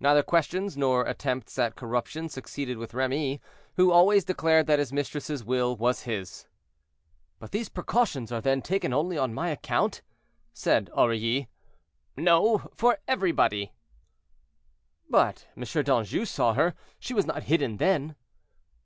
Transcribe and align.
Neither 0.00 0.24
questions, 0.24 0.76
nor 0.76 1.06
attempts 1.06 1.56
at 1.56 1.76
corruption, 1.76 2.28
succeeded 2.28 2.76
with 2.76 2.92
Remy, 2.92 3.40
who 3.76 3.92
always 3.92 4.24
declared 4.24 4.66
that 4.66 4.80
his 4.80 4.92
mistress's 4.92 5.44
will 5.44 5.76
was 5.76 6.02
his. 6.02 6.48
"But 7.38 7.52
these 7.52 7.68
precautions 7.68 8.32
are, 8.32 8.40
then, 8.40 8.62
taken 8.62 8.92
only 8.92 9.16
on 9.16 9.32
my 9.32 9.48
account?" 9.50 10.02
said 10.52 10.90
Aurilly. 10.92 11.48
"No, 12.16 12.68
for 12.74 12.98
everybody." 13.06 13.72
"But 15.08 15.46
M. 15.56 15.62
d'Anjou 15.62 16.24
saw 16.24 16.54
her; 16.54 16.74
she 16.98 17.14
was 17.14 17.24
not 17.26 17.44
hidden 17.44 17.76
then." 17.76 18.16